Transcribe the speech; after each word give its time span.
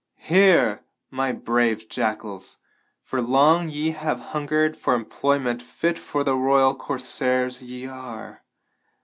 "Hear, 0.17 0.81
my 1.11 1.31
brave 1.31 1.87
jackals! 1.87 2.57
For 3.03 3.21
long 3.21 3.69
ye 3.69 3.91
have 3.91 4.19
hungered 4.33 4.75
for 4.75 4.95
employment 4.95 5.61
fit 5.61 5.99
for 5.99 6.23
the 6.23 6.33
royal 6.35 6.73
corsairs 6.73 7.61
ye 7.61 7.85
are. 7.85 8.43